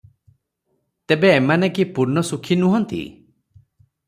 ତେବେ 1.11 1.31
ଏମାନେ 1.41 1.69
କି 1.75 1.85
ପୂର୍ଣ୍ଣ 1.99 2.25
ସୁଖୀ 2.31 2.61
ନୁହନ୍ତି? 2.63 3.03